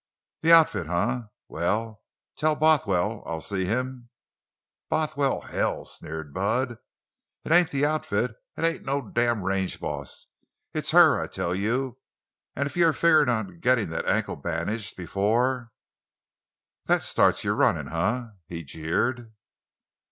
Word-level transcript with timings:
"The 0.41 0.51
outfit, 0.51 0.87
eh? 0.87 1.19
Well, 1.47 2.01
tell 2.35 2.55
Bothwell 2.55 3.21
I'll 3.27 3.39
see 3.39 3.65
him——" 3.65 4.09
"Bothwell, 4.89 5.41
hell!" 5.41 5.85
sneered 5.85 6.33
Bud. 6.33 6.79
"It 7.45 7.51
ain't 7.51 7.69
the 7.69 7.85
outfit! 7.85 8.31
It 8.57 8.63
ain't 8.63 8.83
no 8.83 9.07
damned 9.07 9.43
range 9.43 9.79
boss! 9.79 10.25
It's 10.73 10.89
her, 10.89 11.21
I 11.21 11.27
tell 11.27 11.53
you! 11.53 11.99
An' 12.55 12.65
if 12.65 12.75
you're 12.75 12.93
figgerin' 12.93 13.29
on 13.29 13.61
gittin' 13.61 13.91
that 13.91 14.07
ankle 14.07 14.37
bandaged 14.37 14.95
before— 14.97 15.71
That 16.87 17.03
starts 17.03 17.43
you 17.43 17.51
to 17.51 17.55
runnin', 17.57 17.89
eh?" 17.89 18.29
he 18.47 18.63
jeered. 18.63 19.31